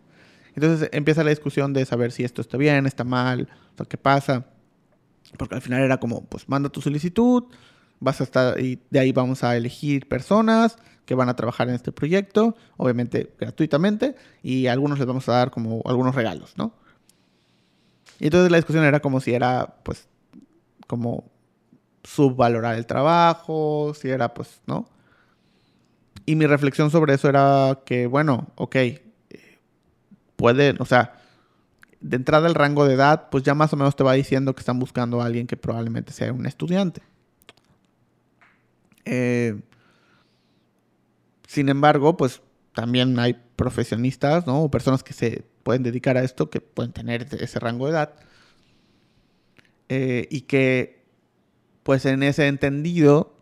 Entonces 0.55 0.89
empieza 0.93 1.25
la 1.25 1.31
discusión 1.31 1.73
de 1.73 1.85
saber 1.85 2.13
si 2.13 2.25
esto 2.25 2.41
está 2.41 2.57
bien, 2.57 2.87
está 2.87 3.05
mal, 3.05 3.49
qué 3.89 3.97
pasa. 3.97 4.47
Porque 5.37 5.55
al 5.55 5.63
final 5.63 5.83
era 5.83 5.99
como, 5.99 6.25
pues 6.25 6.49
manda 6.49 6.69
tu 6.69 6.81
solicitud, 6.81 7.45
vas 8.01 8.21
a 8.21 8.25
estar, 8.25 8.61
y 8.61 8.81
de 8.91 8.99
ahí 8.99 9.13
vamos 9.13 9.45
a 9.45 9.57
elegir 9.57 10.09
personas 10.09 10.77
que 11.07 11.15
van 11.15 11.29
a 11.29 11.37
trabajar 11.37 11.69
en 11.69 11.75
este 11.75 11.91
proyecto, 11.91 12.57
obviamente 12.77 13.33
gratuitamente, 13.39 14.15
y 14.43 14.67
a 14.67 14.73
algunos 14.73 14.99
les 14.99 15.07
vamos 15.07 15.29
a 15.29 15.33
dar 15.33 15.51
como 15.51 15.83
algunos 15.87 16.15
regalos, 16.15 16.55
¿no? 16.57 16.75
Y 18.19 18.27
entonces 18.27 18.51
la 18.51 18.59
discusión 18.59 18.85
era 18.85 19.01
como 19.01 19.21
si 19.21 19.35
era, 19.35 19.77
pues, 19.83 20.09
como 20.87 21.31
subvalorar 22.05 22.77
el 22.77 22.87
trabajo, 22.87 23.95
si 23.95 24.09
era, 24.09 24.35
pues, 24.35 24.61
¿no? 24.67 24.89
Y 26.27 26.37
mi 26.37 26.47
reflexión 26.47 26.91
sobre 26.91 27.15
eso 27.15 27.29
era 27.29 27.81
que, 27.85 28.07
bueno, 28.07 28.49
ok, 28.57 28.77
puede, 30.37 30.75
o 30.79 30.85
sea, 30.85 31.15
de 32.01 32.17
entrada 32.17 32.49
el 32.49 32.55
rango 32.55 32.85
de 32.85 32.95
edad, 32.95 33.29
pues 33.31 33.45
ya 33.45 33.55
más 33.55 33.73
o 33.73 33.77
menos 33.77 33.97
te 33.97 34.05
va 34.05 34.13
diciendo 34.13 34.55
que 34.55 34.61
están 34.61 34.79
buscando 34.79 35.23
a 35.23 35.27
alguien 35.27 35.47
que 35.47 35.57
probablemente 35.57 36.13
sea 36.13 36.33
un 36.33 36.47
estudiante. 36.47 37.03
Eh, 39.05 39.61
sin 41.47 41.69
embargo, 41.69 42.17
pues 42.17 42.41
también 42.75 43.19
hay 43.19 43.35
profesionistas, 43.57 44.47
¿no? 44.47 44.63
O 44.63 44.71
personas 44.71 45.03
que 45.03 45.13
se 45.13 45.45
pueden 45.63 45.83
dedicar 45.83 46.17
a 46.17 46.23
esto, 46.23 46.51
que 46.51 46.61
pueden 46.61 46.93
tener 46.93 47.27
ese 47.33 47.59
rango 47.59 47.87
de 47.87 47.93
edad. 47.93 48.15
Eh, 49.89 50.27
y 50.31 50.43
que, 50.43 51.05
pues 51.83 52.07
en 52.07 52.23
ese 52.23 52.49
entendido, 52.49 53.37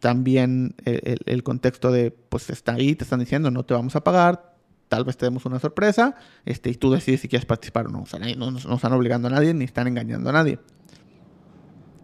también 0.00 0.74
el, 0.84 1.18
el, 1.24 1.42
contexto 1.42 1.92
de, 1.92 2.10
pues 2.10 2.50
está 2.50 2.74
ahí, 2.74 2.94
te 2.94 3.04
están 3.04 3.20
diciendo, 3.20 3.50
no 3.50 3.64
te 3.64 3.74
vamos 3.74 3.96
a 3.96 4.04
pagar, 4.04 4.52
tal 4.92 5.04
vez 5.04 5.16
te 5.16 5.24
demos 5.24 5.46
una 5.46 5.58
sorpresa 5.58 6.16
este, 6.44 6.68
y 6.68 6.74
tú 6.74 6.92
decides 6.92 7.22
si 7.22 7.28
quieres 7.28 7.46
participar 7.46 7.86
o 7.86 7.88
no. 7.88 8.02
O 8.02 8.06
sea, 8.06 8.20
no, 8.20 8.50
no, 8.50 8.58
están 8.58 8.92
obligando 8.92 9.28
a 9.28 9.30
nadie 9.30 9.54
ni 9.54 9.64
están 9.64 9.86
engañando 9.86 10.28
a 10.28 10.34
nadie. 10.34 10.58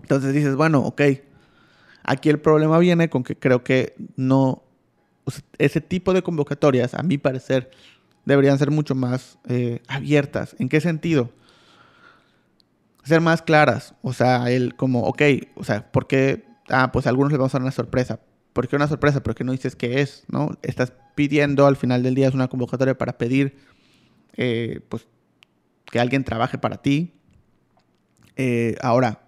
Entonces 0.01 0.33
dices, 0.33 0.57
bueno, 0.57 0.81
ok, 0.81 1.03
aquí 2.03 2.31
el 2.31 2.41
problema 2.41 2.79
viene 2.79 3.11
con 3.11 3.25
que 3.25 3.37
creo 3.37 3.63
que 3.63 3.95
no, 4.17 4.63
ese 5.59 5.83
tipo 5.83 6.15
de 6.15 6.23
convocatorias, 6.23 6.95
a 6.95 7.03
mi 7.03 7.19
parecer, 7.19 7.71
deberían 8.29 8.59
ser 8.59 8.71
mucho 8.71 8.95
más 8.95 9.39
eh, 9.49 9.81
abiertas. 9.89 10.55
¿En 10.59 10.69
qué 10.69 10.81
sentido? 10.81 11.31
Ser 13.03 13.21
más 13.21 13.43
claras. 13.43 13.95
O 14.03 14.13
sea, 14.13 14.51
el 14.51 14.77
como, 14.77 15.05
ok, 15.05 15.23
o 15.57 15.65
sea, 15.65 15.91
¿por 15.91 16.07
qué? 16.07 16.45
Ah, 16.69 16.93
pues 16.93 17.07
a 17.07 17.09
algunos 17.09 17.33
les 17.33 17.39
vamos 17.39 17.55
a 17.55 17.59
dar 17.59 17.63
una 17.63 17.73
sorpresa. 17.73 18.21
¿Por 18.53 18.69
qué 18.69 18.77
una 18.77 18.87
sorpresa? 18.87 19.23
Porque 19.23 19.45
no 19.45 19.53
dices 19.53 19.77
qué 19.77 20.03
es, 20.03 20.25
¿no? 20.29 20.51
Estás 20.63 20.93
pidiendo, 21.15 21.67
al 21.67 21.77
final 21.77 22.03
del 22.03 22.15
día 22.15 22.29
es 22.29 22.35
una 22.35 22.49
convocatoria 22.49 22.99
para 22.99 23.17
pedir 23.17 23.57
eh, 24.37 24.81
pues, 24.89 25.07
que 25.87 25.99
alguien 25.99 26.23
trabaje 26.23 26.59
para 26.59 26.83
ti. 26.83 27.15
Eh, 28.37 28.77
ahora, 28.83 29.23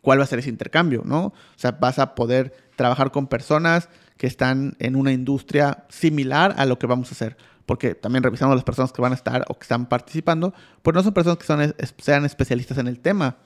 ¿cuál 0.00 0.20
va 0.20 0.22
a 0.22 0.28
ser 0.28 0.38
ese 0.38 0.50
intercambio? 0.50 1.02
¿no? 1.04 1.26
O 1.26 1.32
sea, 1.56 1.72
vas 1.72 1.98
a 1.98 2.14
poder 2.14 2.54
trabajar 2.76 3.10
con 3.10 3.26
personas 3.26 3.88
que 4.16 4.28
están 4.28 4.76
en 4.78 4.94
una 4.94 5.12
industria 5.12 5.84
similar 5.88 6.54
a 6.56 6.64
lo 6.66 6.78
que 6.78 6.86
vamos 6.86 7.08
a 7.08 7.12
hacer. 7.12 7.36
Porque 7.66 7.94
también 7.94 8.22
revisando 8.22 8.54
las 8.54 8.64
personas 8.64 8.92
que 8.92 9.02
van 9.02 9.12
a 9.12 9.16
estar 9.16 9.44
o 9.48 9.58
que 9.58 9.64
están 9.64 9.86
participando, 9.86 10.54
pues 10.82 10.94
no 10.94 11.02
son 11.02 11.12
personas 11.12 11.38
que 11.38 11.44
son, 11.44 11.74
sean 11.98 12.24
especialistas 12.24 12.78
en 12.78 12.86
el 12.86 13.00
tema. 13.00 13.36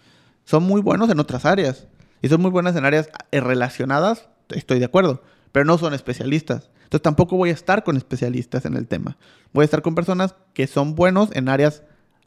Son 0.45 0.63
muy 0.63 0.81
buenos 0.81 1.11
en 1.11 1.19
otras 1.19 1.47
áreas. 1.47 1.89
Y 2.23 2.29
son 2.29 2.43
muy 2.43 2.51
buenas 2.51 2.77
en 2.77 2.85
áreas 2.85 3.09
eh, 3.31 3.41
relacionadas, 3.41 4.29
estoy 4.51 4.79
de 4.79 4.85
acuerdo, 4.85 5.23
pero 5.53 5.65
no 5.65 5.79
son 5.79 5.95
especialistas. 5.95 6.71
Entonces 6.85 7.03
tampoco 7.03 7.37
voy 7.37 7.51
a 7.51 7.55
estar 7.55 7.83
con 7.83 7.97
especialistas 7.97 8.65
en 8.67 8.77
el 8.77 8.87
tema. 8.87 9.17
Voy 9.53 9.63
a 9.63 9.65
estar 9.65 9.81
con 9.81 9.95
personas 9.95 10.35
que 10.53 10.67
son 10.67 10.95
buenos 10.95 11.31
en 11.33 11.49
áreas 11.49 11.83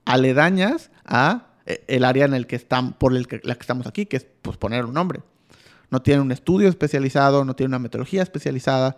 aledañas 0.06 0.90
a 1.06 1.48
eh, 1.66 1.84
el 1.88 2.06
área 2.06 2.26
en 2.26 2.34
el 2.34 2.48
que 2.48 2.56
están, 2.56 2.94
por 2.94 3.16
el 3.16 3.28
que, 3.28 3.40
la 3.44 3.56
que 3.56 3.62
estamos 3.62 3.88
aquí, 3.88 4.06
que 4.06 4.18
es 4.18 4.28
pues, 4.42 4.58
poner 4.58 4.86
un 4.86 4.94
nombre. 4.94 5.22
No 5.90 6.02
tienen 6.02 6.24
un 6.24 6.32
estudio 6.32 6.70
especializado, 6.70 7.46
no 7.46 7.56
tienen 7.56 7.72
una 7.72 7.80
metodología 7.80 8.24
especializada, 8.24 8.98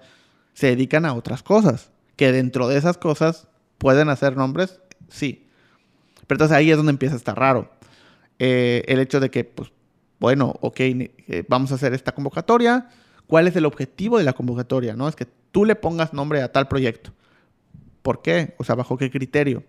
se 0.54 0.68
dedican 0.68 1.06
a 1.06 1.14
otras 1.14 1.44
cosas, 1.44 1.92
que 2.16 2.32
dentro 2.32 2.68
de 2.68 2.78
esas 2.78 2.98
cosas 2.98 3.48
pueden 3.78 4.10
hacer 4.10 4.38
nombres, 4.38 4.80
sí. 5.10 5.48
Pero 6.28 6.38
entonces 6.38 6.58
ahí 6.58 6.72
es 6.72 6.78
donde 6.78 6.92
empieza 6.92 7.16
a 7.16 7.18
estar 7.18 7.38
raro. 7.38 7.72
Eh, 8.40 8.84
el 8.88 9.00
hecho 9.00 9.20
de 9.20 9.30
que, 9.30 9.44
pues, 9.44 9.72
bueno, 10.20 10.56
ok, 10.62 10.80
eh, 10.80 11.44
vamos 11.48 11.72
a 11.72 11.76
hacer 11.76 11.94
esta 11.94 12.14
convocatoria, 12.14 12.90
cuál 13.28 13.48
es 13.48 13.56
el 13.56 13.66
objetivo 13.66 14.18
de 14.18 14.24
la 14.24 14.34
convocatoria, 14.34 14.96
¿no? 14.96 15.08
Es 15.08 15.16
que 15.16 15.28
tú 15.52 15.66
le 15.66 15.76
pongas 15.76 16.14
nombre 16.14 16.42
a 16.42 16.52
tal 16.52 16.68
proyecto. 16.68 17.12
¿Por 18.02 18.22
qué? 18.22 18.56
O 18.58 18.64
sea, 18.64 18.76
¿bajo 18.76 18.98
qué 18.98 19.10
criterio? 19.10 19.64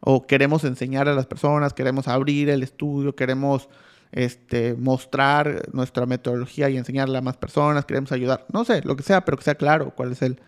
O 0.00 0.26
queremos 0.26 0.64
enseñar 0.64 1.08
a 1.08 1.14
las 1.14 1.26
personas, 1.26 1.74
queremos 1.74 2.08
abrir 2.08 2.50
el 2.50 2.62
estudio, 2.62 3.14
queremos 3.14 3.68
este, 4.12 4.74
mostrar 4.74 5.62
nuestra 5.72 6.06
metodología 6.06 6.70
y 6.70 6.76
enseñarle 6.76 7.18
a 7.18 7.20
más 7.20 7.36
personas, 7.36 7.84
queremos 7.84 8.12
ayudar, 8.12 8.46
no 8.52 8.64
sé, 8.64 8.82
lo 8.82 8.96
que 8.96 9.02
sea, 9.02 9.24
pero 9.24 9.36
que 9.36 9.44
sea 9.44 9.54
claro 9.56 9.92
cuál 9.94 10.12
es 10.12 10.22
el, 10.22 10.40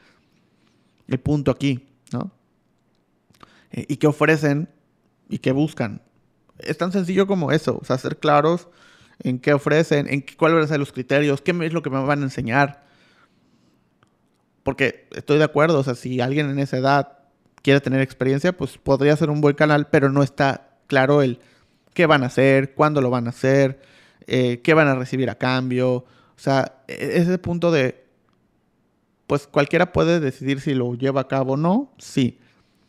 el 1.11 1.21
punto 1.21 1.51
aquí, 1.51 1.89
¿no? 2.13 2.33
Eh, 3.73 3.85
y 3.89 3.97
qué 3.97 4.07
ofrecen 4.07 4.69
y 5.29 5.39
qué 5.39 5.53
buscan. 5.53 6.03
Es 6.59 6.79
tan 6.79 6.93
sencillo 6.93 7.27
como 7.27 7.53
eso, 7.53 7.79
o 7.81 7.85
sea, 7.85 7.99
ser 7.99 8.19
claros 8.19 8.69
en 9.23 9.39
qué 9.39 9.53
ofrecen, 9.53 10.09
en 10.09 10.25
cuáles 10.39 10.57
van 10.57 10.65
a 10.65 10.69
ser 10.69 10.79
los 10.79 10.93
criterios, 10.93 11.43
qué 11.43 11.51
es 11.51 11.73
lo 11.73 11.83
que 11.83 11.91
me 11.91 12.03
van 12.03 12.21
a 12.21 12.25
enseñar. 12.25 12.85
Porque 14.63 15.09
estoy 15.13 15.39
de 15.39 15.45
acuerdo, 15.45 15.79
o 15.79 15.85
sea, 15.85 15.95
si 15.95 16.21
alguien 16.21 16.49
en 16.51 16.59
esa 16.59 16.79
edad 16.79 17.19
quiere 17.63 17.81
tener 17.81 18.01
experiencia, 18.01 18.57
pues 18.57 18.79
podría 18.79 19.17
ser 19.17 19.31
un 19.31 19.41
buen 19.41 19.55
canal, 19.55 19.89
pero 19.89 20.11
no 20.11 20.23
está 20.23 20.79
claro 20.87 21.23
el 21.23 21.39
qué 21.95 22.07
van 22.07 22.23
a 22.23 22.27
hacer, 22.27 22.75
cuándo 22.75 23.01
lo 23.01 23.11
van 23.11 23.27
a 23.27 23.31
hacer, 23.31 23.81
eh, 24.27 24.61
qué 24.63 24.75
van 24.75 24.89
a 24.89 24.95
recibir 24.95 25.31
a 25.31 25.37
cambio. 25.37 25.93
O 25.93 26.07
sea, 26.37 26.83
e-, 26.89 27.19
ese 27.19 27.39
punto 27.39 27.71
de, 27.71 28.00
pues 29.31 29.47
cualquiera 29.47 29.93
puede 29.93 30.19
decidir 30.19 30.61
si 30.61 30.75
lo 30.75 30.93
lleva 30.97 31.21
a 31.21 31.29
cabo 31.29 31.53
o 31.53 31.57
no, 31.57 31.95
sí. 31.99 32.41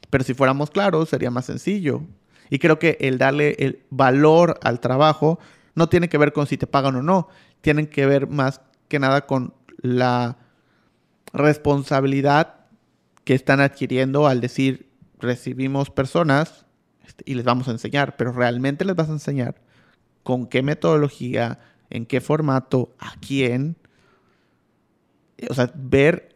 Pero 0.10 0.24
si 0.24 0.34
fuéramos 0.34 0.72
claros, 0.72 1.08
sería 1.08 1.30
más 1.30 1.46
sencillo. 1.46 2.02
Y 2.50 2.58
creo 2.58 2.80
que 2.80 2.98
el 3.00 3.20
darle 3.20 3.56
el 3.60 3.84
valor 3.92 4.60
al 4.64 4.80
trabajo 4.80 5.38
no 5.76 5.88
tiene 5.88 6.10
que 6.10 6.18
ver 6.18 6.34
con 6.34 6.48
si 6.48 6.58
te 6.58 6.66
pagan 6.66 6.96
o 6.96 7.04
no, 7.04 7.28
tienen 7.62 7.86
que 7.86 8.08
ver 8.08 8.26
más 8.26 8.62
que 8.88 8.98
nada 8.98 9.28
con 9.28 9.54
la 9.84 10.40
responsabilidad 11.32 12.66
que 13.24 13.36
están 13.36 13.60
adquiriendo 13.60 14.26
al 14.26 14.42
decir 14.42 14.90
recibimos 15.20 15.92
personas 15.92 16.66
este, 17.06 17.24
y 17.28 17.36
les 17.36 17.46
vamos 17.46 17.68
a 17.68 17.72
enseñar, 17.72 18.18
pero 18.18 18.32
realmente 18.32 18.84
les 18.84 18.96
vas 18.96 19.10
a 19.10 19.14
enseñar 19.14 19.62
con 20.24 20.48
qué 20.48 20.64
metodología, 20.64 21.60
en 21.92 22.08
qué 22.08 22.20
formato, 22.20 22.96
a 22.98 23.14
quién. 23.20 23.78
O 25.50 25.54
sea, 25.54 25.72
ver 25.76 26.36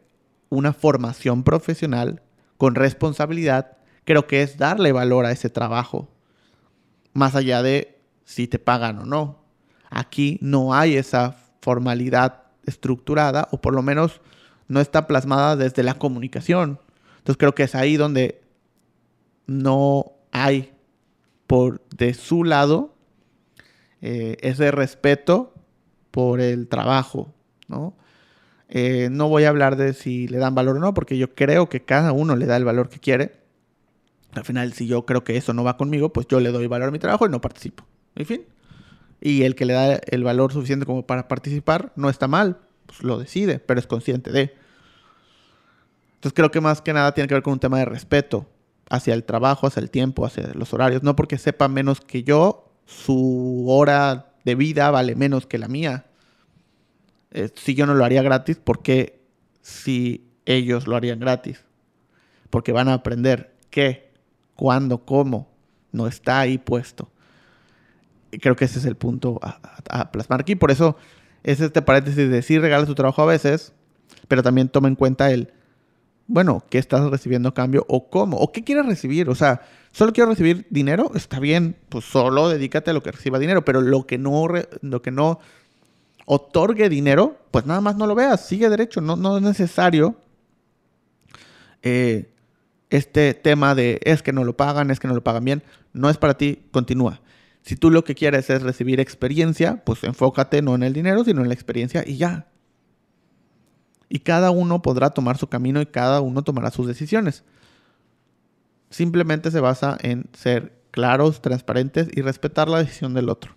una 0.50 0.74
formación 0.74 1.44
profesional 1.44 2.22
con 2.58 2.76
responsabilidad, 2.76 3.78
creo 4.04 4.28
que 4.28 4.42
es 4.42 4.58
darle 4.58 4.92
valor 4.92 5.26
a 5.26 5.32
ese 5.32 5.50
trabajo, 5.50 6.10
más 7.14 7.36
allá 7.36 7.62
de 7.62 8.00
si 8.24 8.48
te 8.48 8.60
pagan 8.60 9.00
o 9.00 9.06
no. 9.06 9.44
Aquí 9.90 10.38
no 10.42 10.74
hay 10.74 10.96
esa 10.96 11.36
formalidad 11.62 12.44
estructurada 12.66 13.48
o 13.52 13.62
por 13.62 13.74
lo 13.74 13.82
menos 13.82 14.22
no 14.68 14.80
está 14.80 15.08
plasmada 15.08 15.56
desde 15.56 15.84
la 15.84 15.96
comunicación. 15.96 16.80
Entonces 17.18 17.38
creo 17.38 17.56
que 17.56 17.64
es 17.64 17.76
ahí 17.76 17.98
donde 17.98 18.42
no 19.48 20.14
hay 20.32 20.74
por 21.48 21.82
de 21.90 22.14
su 22.14 22.44
lado 22.44 22.96
eh, 24.02 24.38
ese 24.42 24.72
respeto 24.72 25.54
por 26.12 26.42
el 26.42 26.68
trabajo, 26.68 27.34
¿no? 27.68 27.96
Eh, 28.70 29.10
no 29.12 29.30
voy 29.30 29.44
a 29.44 29.50
hablar 29.50 29.76
de 29.76 29.94
si 29.94 30.28
le 30.28 30.38
dan 30.38 30.56
valor 30.56 30.78
o 30.78 30.80
no, 30.80 30.94
porque 30.94 31.18
yo 31.18 31.36
creo 31.36 31.70
que 31.70 31.84
cada 31.84 32.12
uno 32.12 32.36
le 32.36 32.46
da 32.46 32.58
el 32.58 32.66
valor 32.66 32.90
que 32.90 33.00
quiere. 33.00 33.34
Al 34.34 34.44
final, 34.44 34.74
si 34.74 34.88
yo 34.88 35.06
creo 35.06 35.24
que 35.24 35.38
eso 35.38 35.54
no 35.54 35.64
va 35.64 35.78
conmigo, 35.78 36.12
pues 36.12 36.28
yo 36.28 36.40
le 36.40 36.52
doy 36.52 36.68
valor 36.68 36.90
a 36.90 36.92
mi 36.92 37.00
trabajo 37.00 37.26
y 37.26 37.30
no 37.30 37.42
participo. 37.42 37.86
En 38.16 38.26
fin. 38.26 38.42
Y 39.22 39.44
el 39.44 39.56
que 39.56 39.66
le 39.66 39.74
da 39.74 39.96
el 39.96 40.24
valor 40.24 40.52
suficiente 40.52 40.86
como 40.86 41.06
para 41.06 41.28
participar 41.28 41.92
no 41.96 42.10
está 42.10 42.28
mal, 42.28 42.58
pues 42.86 43.04
lo 43.04 43.18
decide, 43.18 43.60
pero 43.60 43.80
es 43.80 43.88
consciente 43.88 44.32
de. 44.32 44.54
Entonces 46.16 46.34
creo 46.34 46.52
que 46.52 46.62
más 46.62 46.82
que 46.82 46.94
nada 46.94 47.14
tiene 47.14 47.28
que 47.28 47.36
ver 47.36 47.44
con 47.44 47.54
un 47.54 47.60
tema 47.60 47.80
de 47.80 47.86
respeto 47.86 48.48
hacia 48.90 49.14
el 49.14 49.24
trabajo, 49.24 49.68
hacia 49.68 49.80
el 49.80 49.90
tiempo, 49.90 50.26
hacia 50.26 50.54
los 50.54 50.74
horarios. 50.74 51.04
No 51.04 51.16
porque 51.16 51.38
sepa 51.38 51.68
menos 51.68 52.02
que 52.02 52.24
yo 52.24 52.72
su 52.86 53.66
hora 53.68 54.34
de 54.44 54.56
vida 54.56 54.92
vale 54.92 55.16
menos 55.16 55.46
que 55.48 55.58
la 55.58 55.68
mía. 55.68 56.06
Eh, 57.38 57.50
si 57.54 57.76
yo 57.76 57.86
no 57.86 57.94
lo 57.96 58.06
haría 58.06 58.24
gratis, 58.24 58.56
¿por 58.56 58.82
qué 58.82 59.20
si 59.62 60.26
ellos 60.46 60.88
lo 60.88 60.96
harían 60.96 61.20
gratis? 61.20 61.66
Porque 62.50 62.72
van 62.72 62.88
a 62.88 62.94
aprender 62.94 63.54
qué, 63.70 64.14
cuándo, 64.56 65.00
cómo. 65.00 65.52
No 65.92 66.08
está 66.08 66.40
ahí 66.40 66.58
puesto. 66.58 67.12
Y 68.32 68.38
creo 68.38 68.56
que 68.56 68.64
ese 68.64 68.80
es 68.80 68.86
el 68.86 68.96
punto 68.96 69.42
a, 69.42 70.12
plasmar 70.12 70.40
aquí. 70.40 70.56
Por 70.56 70.72
eso 70.72 70.96
es 71.44 71.60
este 71.60 71.82
paréntesis 71.82 72.30
de 72.30 72.42
sí 72.42 72.58
regala 72.58 72.86
tu 72.86 72.96
trabajo 72.96 73.22
a 73.22 73.26
veces, 73.26 73.74
pero 74.30 74.42
también 74.42 74.70
toma 74.70 74.88
en 74.88 74.96
cuenta 74.96 75.30
el, 75.30 75.52
bueno, 76.28 76.64
¿qué 76.70 76.78
estás 76.78 77.04
recibiendo 77.10 77.50
a 77.50 77.54
cambio 77.54 77.86
o 77.90 78.10
cómo? 78.10 78.38
¿O 78.38 78.54
qué 78.54 78.64
quieres 78.64 78.86
recibir? 78.86 79.30
O 79.30 79.36
sea, 79.36 79.62
solo 79.92 80.14
quiero 80.14 80.30
recibir 80.30 80.68
dinero, 80.70 81.12
está 81.16 81.42
bien, 81.42 81.76
pues 81.90 82.06
solo 82.06 82.48
dedícate 82.48 82.92
a 82.92 82.94
lo 82.94 83.04
que 83.04 83.12
reciba 83.12 83.40
dinero, 83.40 83.66
pero 83.66 83.82
lo 83.82 84.08
que 84.08 84.18
no, 84.18 84.48
lo 84.82 85.02
que 85.02 85.12
no 85.12 85.40
otorgue 86.26 86.90
dinero, 86.90 87.38
pues 87.52 87.66
nada 87.66 87.82
más 87.82 87.96
no 87.96 88.08
lo 88.08 88.16
veas, 88.16 88.46
sigue 88.46 88.70
derecho, 88.70 89.00
no, 89.02 89.38
es 89.38 89.44
necesario 89.44 90.16
eh, 91.84 92.32
este 92.90 93.34
tema 93.34 93.76
de 93.76 94.00
es 94.04 94.24
que 94.24 94.34
no 94.34 94.44
lo 94.44 94.58
pagan, 94.58 94.92
es 94.92 95.00
que 95.00 95.08
no 95.08 95.14
lo 95.14 95.24
pagan 95.24 95.46
bien, 95.46 95.64
no 95.94 96.10
es 96.10 96.18
para 96.18 96.38
ti, 96.38 96.64
continúa. 96.72 97.22
Si 97.62 97.76
tú 97.76 97.90
lo 97.90 98.04
que 98.04 98.16
quieres 98.16 98.50
es 98.50 98.62
recibir 98.62 99.00
experiencia, 99.00 99.84
pues 99.86 100.04
enfócate 100.04 100.62
no 100.62 100.76
en 100.76 100.84
el 100.84 100.94
dinero, 100.94 101.24
sino 101.24 101.42
en 101.42 101.48
la 101.48 101.54
experiencia 101.54 102.04
y 102.06 102.18
ya. 102.18 102.48
Y 104.08 104.20
cada 104.20 104.52
uno 104.52 104.82
podrá 104.82 105.10
tomar 105.10 105.38
su 105.38 105.48
camino 105.48 105.82
y 105.82 105.88
cada 105.88 106.22
uno 106.22 106.44
tomará 106.44 106.70
sus 106.70 106.86
decisiones. 106.86 107.44
Simplemente 108.92 109.50
se 109.50 109.60
basa 109.60 109.98
en 110.02 110.30
ser 110.34 110.74
claros, 110.92 111.42
transparentes 111.42 112.08
y 112.14 112.22
respetar 112.22 112.70
la 112.70 112.80
decisión 112.80 113.14
del 113.14 113.30
otro. 113.30 113.56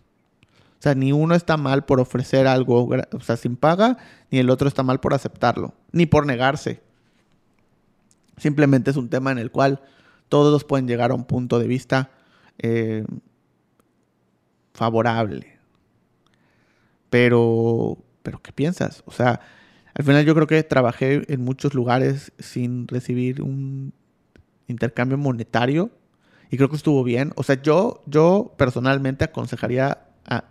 O 0.78 0.82
sea, 0.82 0.94
ni 0.94 1.12
uno 1.12 1.34
está 1.34 1.56
mal 1.56 1.84
por 1.84 1.98
ofrecer 1.98 2.46
algo, 2.46 2.88
o 3.12 3.20
sea, 3.20 3.36
sin 3.36 3.56
paga, 3.56 3.98
ni 4.30 4.38
el 4.38 4.48
otro 4.48 4.68
está 4.68 4.84
mal 4.84 5.00
por 5.00 5.12
aceptarlo, 5.12 5.74
ni 5.90 6.06
por 6.06 6.24
negarse. 6.24 6.80
Simplemente 8.36 8.90
es 8.92 8.96
un 8.96 9.08
tema 9.08 9.32
en 9.32 9.38
el 9.38 9.50
cual 9.50 9.80
todos 10.28 10.62
pueden 10.62 10.86
llegar 10.86 11.10
a 11.10 11.14
un 11.14 11.24
punto 11.24 11.58
de 11.58 11.66
vista 11.66 12.10
eh, 12.58 13.04
favorable. 14.72 15.58
Pero, 17.10 17.98
pero 18.22 18.40
¿qué 18.40 18.52
piensas? 18.52 19.02
O 19.06 19.10
sea, 19.10 19.40
al 19.94 20.04
final 20.04 20.24
yo 20.24 20.34
creo 20.34 20.46
que 20.46 20.62
trabajé 20.62 21.32
en 21.32 21.42
muchos 21.42 21.74
lugares 21.74 22.30
sin 22.38 22.86
recibir 22.86 23.42
un 23.42 23.92
intercambio 24.68 25.18
monetario 25.18 25.90
y 26.50 26.56
creo 26.56 26.68
que 26.68 26.76
estuvo 26.76 27.02
bien. 27.02 27.32
O 27.34 27.42
sea, 27.42 27.60
yo, 27.60 28.02
yo 28.06 28.54
personalmente 28.56 29.24
aconsejaría 29.24 30.06
a 30.24 30.44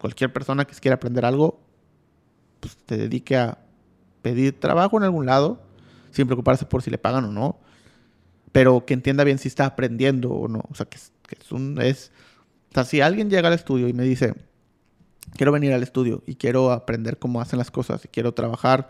cualquier 0.00 0.32
persona 0.32 0.64
que 0.64 0.74
quiera 0.76 0.94
aprender 0.94 1.24
algo, 1.24 1.60
pues 2.60 2.76
te 2.76 2.96
dedique 2.96 3.36
a 3.36 3.58
pedir 4.22 4.58
trabajo 4.58 4.96
en 4.96 5.04
algún 5.04 5.26
lado, 5.26 5.62
sin 6.10 6.26
preocuparse 6.26 6.64
por 6.64 6.82
si 6.82 6.90
le 6.90 6.98
pagan 6.98 7.24
o 7.24 7.32
no, 7.32 7.58
pero 8.52 8.84
que 8.86 8.94
entienda 8.94 9.24
bien 9.24 9.38
si 9.38 9.48
está 9.48 9.66
aprendiendo 9.66 10.30
o 10.30 10.48
no. 10.48 10.64
O 10.70 10.74
sea, 10.74 10.86
que, 10.86 10.98
que 11.26 11.36
es 11.40 11.52
un... 11.52 11.80
Es, 11.80 12.12
o 12.70 12.74
sea, 12.74 12.84
si 12.84 13.00
alguien 13.00 13.30
llega 13.30 13.48
al 13.48 13.54
estudio 13.54 13.88
y 13.88 13.92
me 13.92 14.04
dice, 14.04 14.34
quiero 15.36 15.52
venir 15.52 15.72
al 15.72 15.82
estudio 15.82 16.22
y 16.26 16.36
quiero 16.36 16.72
aprender 16.72 17.18
cómo 17.18 17.40
hacen 17.40 17.58
las 17.58 17.70
cosas 17.70 18.04
y 18.04 18.08
quiero 18.08 18.32
trabajar 18.32 18.88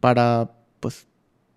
para, 0.00 0.52
pues, 0.80 1.06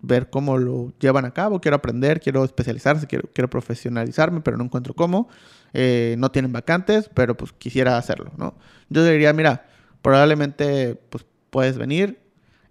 ver 0.00 0.30
cómo 0.30 0.56
lo 0.56 0.92
llevan 0.98 1.24
a 1.24 1.32
cabo, 1.32 1.60
quiero 1.60 1.76
aprender, 1.76 2.20
quiero 2.20 2.44
especializarse, 2.44 3.06
quiero, 3.06 3.28
quiero 3.32 3.50
profesionalizarme, 3.50 4.40
pero 4.40 4.56
no 4.56 4.64
encuentro 4.64 4.94
cómo. 4.94 5.28
Eh, 5.78 6.14
no 6.16 6.30
tienen 6.30 6.52
vacantes, 6.54 7.10
pero 7.12 7.36
pues 7.36 7.52
quisiera 7.52 7.98
hacerlo, 7.98 8.32
¿no? 8.38 8.54
Yo 8.88 9.04
diría, 9.04 9.34
mira, 9.34 9.66
probablemente 10.00 10.94
pues 10.94 11.26
puedes 11.50 11.76
venir, 11.76 12.18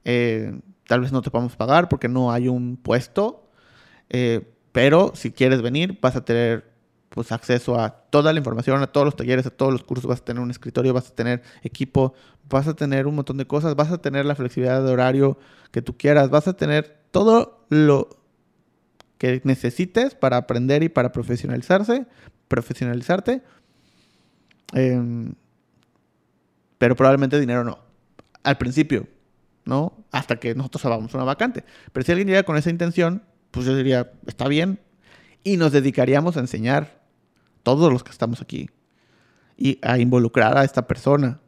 eh, 0.05 0.59
tal 0.88 1.01
vez 1.01 1.12
no 1.12 1.21
te 1.21 1.29
podamos 1.29 1.55
pagar 1.55 1.88
porque 1.88 2.09
no 2.09 2.31
hay 2.31 2.48
un 2.48 2.77
puesto, 2.77 3.48
eh, 4.09 4.51
pero 4.72 5.11
si 5.13 5.31
quieres 5.31 5.61
venir 5.61 6.00
vas 6.01 6.15
a 6.15 6.25
tener 6.25 6.74
pues 7.09 7.31
acceso 7.31 7.79
a 7.79 7.91
toda 7.91 8.33
la 8.33 8.39
información, 8.39 8.81
a 8.81 8.87
todos 8.87 9.05
los 9.05 9.15
talleres, 9.15 9.46
a 9.46 9.51
todos 9.51 9.72
los 9.72 9.83
cursos, 9.83 10.07
vas 10.07 10.22
a 10.22 10.25
tener 10.25 10.41
un 10.41 10.50
escritorio, 10.50 10.91
vas 10.91 11.11
a 11.11 11.13
tener 11.13 11.44
equipo, 11.61 12.15
vas 12.50 12.68
a 12.68 12.74
tener 12.74 13.05
un 13.05 13.13
montón 13.13 13.37
de 13.37 13.46
cosas, 13.46 13.75
vas 13.75 13.91
a 13.91 14.00
tener 14.00 14.25
la 14.25 14.33
flexibilidad 14.33 14.83
de 14.83 14.91
horario 14.91 15.37
que 15.72 15.83
tú 15.83 15.96
quieras, 15.96 16.31
vas 16.31 16.48
a 16.48 16.53
tener 16.53 17.03
todo 17.11 17.68
lo 17.70 18.09
que 19.20 19.41
necesites 19.44 20.15
para 20.15 20.37
aprender 20.37 20.81
y 20.81 20.89
para 20.89 21.11
profesionalizarse, 21.11 22.07
profesionalizarte. 22.48 23.42
Em, 24.74 25.34
pero 26.77 26.96
probablemente 26.96 27.40
dinero 27.40 27.64
no. 27.64 27.79
Al 28.44 28.58
principio, 28.58 29.08
¿no? 29.66 30.05
Hasta 30.12 30.38
que 30.38 30.53
nosotros 30.55 30.86
hagamos 30.86 31.14
una 31.14 31.24
vacante. 31.24 31.64
Pero 31.92 32.05
si 32.05 32.12
alguien 32.12 32.27
llega 32.27 32.44
con 32.44 32.58
esa 32.58 32.70
intención, 32.70 33.24
pues 33.51 33.66
yo 33.66 33.75
diría, 33.75 34.12
está 34.27 34.48
bien. 34.48 34.79
Y 35.44 35.58
nos 35.58 35.72
dedicaríamos 35.72 36.38
a 36.38 36.42
enseñar 36.42 37.03
todos 37.64 37.92
los 37.92 38.03
que 38.03 38.12
estamos 38.12 38.42
aquí, 38.42 38.70
y 39.58 39.79
a 39.81 39.98
involucrar 39.98 40.58
a 40.58 40.64
esta 40.64 40.88
persona. 40.88 41.40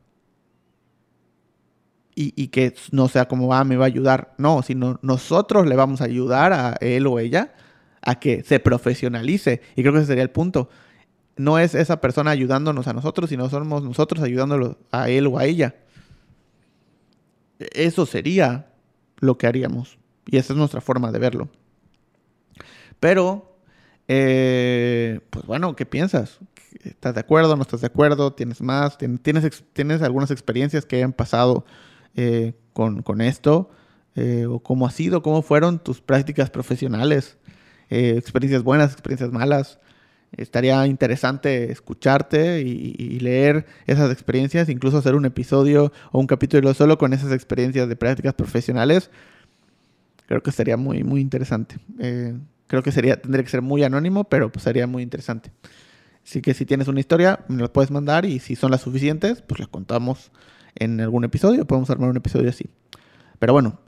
Y, 2.20 2.48
que 2.48 2.74
no 2.92 3.10
sea 3.10 3.28
como, 3.28 3.54
ah, 3.54 3.64
me 3.64 3.78
va 3.78 3.86
a 3.86 3.88
ayudar. 3.88 4.34
No, 4.40 4.64
sino 4.64 4.98
nosotros 5.04 5.68
le 5.68 5.76
vamos 5.76 6.02
a 6.02 6.06
ayudar 6.06 6.52
a 6.52 6.76
él 6.82 7.06
o 7.06 7.20
ella 7.20 7.54
a 8.02 8.20
que 8.20 8.42
se 8.42 8.60
profesionalice. 8.60 9.62
Y 9.76 9.84
creo 9.84 9.94
que 9.94 10.00
ese 10.00 10.08
sería 10.08 10.24
el 10.24 10.32
punto. 10.32 10.68
No 11.38 11.60
es 11.60 11.76
esa 11.76 12.02
persona 12.02 12.32
ayudándonos 12.32 12.88
a 12.88 12.94
nosotros, 12.94 13.30
sino 13.30 13.50
somos 13.50 13.84
nosotros 13.84 14.24
ayudándolo 14.24 14.78
a 14.92 15.10
él 15.10 15.28
o 15.28 15.38
a 15.38 15.46
ella. 15.46 15.76
Eso 17.60 18.06
sería 18.06 18.68
lo 19.20 19.38
que 19.38 19.48
haríamos. 19.48 19.98
Y 20.26 20.38
esa 20.38 20.54
es 20.54 20.58
nuestra 20.58 20.82
forma 20.82 21.12
de 21.12 21.20
verlo. 21.20 21.50
Pero 23.00 23.58
eh, 24.08 25.20
pues 25.30 25.46
bueno, 25.46 25.76
¿qué 25.76 25.86
piensas? 25.86 26.40
¿Estás 26.84 27.14
de 27.14 27.20
acuerdo? 27.20 27.56
¿No 27.56 27.64
estás 27.64 27.82
de 27.82 27.88
acuerdo? 27.88 28.34
¿Tienes 28.34 28.62
más? 28.62 28.98
¿Tienes, 28.98 29.64
tienes 29.74 30.02
algunas 30.02 30.32
experiencias 30.32 30.86
que 30.86 30.98
hayan 30.98 31.14
pasado 31.14 31.66
eh, 32.16 32.54
con, 32.74 33.22
esto? 33.22 33.70
Eh, 34.16 34.46
¿O 34.48 34.60
cómo 34.60 34.88
ha 34.88 34.92
sido? 34.92 35.22
¿Cómo 35.22 35.42
fueron 35.42 35.80
tus 35.80 36.02
prácticas 36.02 36.50
profesionales? 36.50 37.38
experiencias 37.90 38.64
buenas, 38.64 38.92
experiencias 38.92 39.32
malas. 39.32 39.80
Estaría 40.36 40.86
interesante 40.88 41.72
escucharte 41.72 42.62
y, 42.62 43.20
leer 43.20 43.66
esas 43.86 44.12
experiencias, 44.12 44.68
incluso 44.70 44.98
hacer 44.98 45.16
un 45.16 45.26
episodio 45.26 45.92
o 46.12 46.20
un 46.20 46.28
capítulo 46.28 46.74
solo 46.74 46.98
con 46.98 47.14
esas 47.14 47.32
experiencias 47.32 47.88
de 47.88 47.96
prácticas 47.96 48.34
profesionales. 48.34 49.10
Creo 50.28 50.44
que 50.44 50.50
estaría 50.50 50.76
muy, 50.76 51.04
muy 51.04 51.22
interesante. 51.22 51.78
Creo 52.68 52.84
que 52.84 52.92
sería, 52.92 53.22
tendría 53.22 53.44
que 53.44 53.50
ser 53.50 53.62
muy 53.62 53.84
anónimo, 53.84 54.26
pero 54.26 54.52
pues 54.52 54.64
sería 54.64 54.86
muy 54.86 55.02
interesante. 55.02 55.52
Así 56.26 56.42
que 56.42 56.54
si 56.54 56.66
tienes 56.66 56.90
una 56.90 57.00
historia, 57.00 57.40
me 57.48 57.62
la 57.62 57.72
puedes 57.72 57.90
mandar 57.90 58.26
y 58.26 58.40
si 58.40 58.58
son 58.58 58.70
las 58.72 58.82
suficientes, 58.82 59.42
pues 59.42 59.60
las 59.60 59.70
contamos 59.70 60.32
en 60.76 61.00
algún 61.00 61.24
episodio. 61.24 61.66
Podemos 61.66 61.90
armar 61.90 62.10
un 62.10 62.18
episodio 62.18 62.50
así. 62.50 62.66
Pero 63.40 63.54
bueno, 63.54 63.80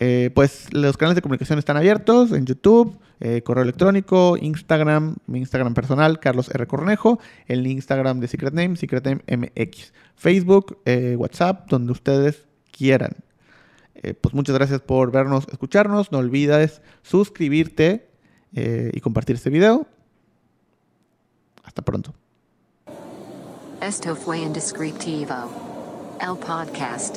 eh, 0.00 0.30
pues 0.34 0.72
los 0.72 0.96
canales 0.96 1.14
de 1.14 1.22
comunicación 1.22 1.58
están 1.58 1.76
abiertos 1.76 2.32
en 2.32 2.46
YouTube, 2.46 2.98
eh, 3.20 3.42
correo 3.42 3.62
electrónico, 3.62 4.36
Instagram, 4.36 5.16
mi 5.26 5.38
Instagram 5.38 5.74
personal, 5.74 6.18
Carlos 6.18 6.50
R. 6.52 6.66
Cornejo, 6.66 7.20
el 7.46 7.66
Instagram 7.66 8.20
de 8.20 8.28
Secret 8.28 8.54
Name, 8.54 8.76
Secret 8.76 9.04
Name 9.04 9.22
MX, 9.26 9.92
Facebook, 10.16 10.78
eh, 10.84 11.14
WhatsApp, 11.16 11.68
donde 11.68 11.92
ustedes 11.92 12.46
quieran. 12.70 13.12
pues 14.20 14.34
muchas 14.34 14.54
gracias 14.54 14.82
por 14.82 15.10
vernos, 15.10 15.46
escucharnos. 15.50 16.12
No 16.12 16.18
olvides 16.18 16.82
suscribirte 17.02 18.10
y 18.52 19.00
compartir 19.00 19.36
este 19.36 19.48
video. 19.48 19.86
Hasta 21.62 21.80
pronto. 21.80 22.12
Esto 23.80 24.14
fue 24.14 24.40
Indescriptivo. 24.40 25.34
El 26.20 26.36
podcast. 26.36 27.16